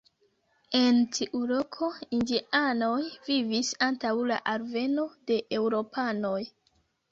En 0.77 0.95
tiu 1.17 1.41
loko 1.51 1.89
indianoj 2.21 3.03
vivis 3.29 3.71
antaŭ 3.91 4.15
la 4.33 4.41
alveno 4.57 5.07
de 5.29 5.41
eŭropanoj. 5.61 6.45